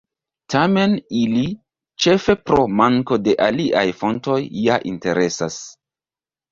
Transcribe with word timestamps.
Tamen 0.53 0.95
ili, 1.19 1.43
ĉefe 2.05 2.37
pro 2.47 2.65
manko 2.81 3.19
de 3.29 3.39
aliaj 3.51 3.87
fontoj, 4.03 4.43
ja 4.67 4.83
interesas. 4.95 5.65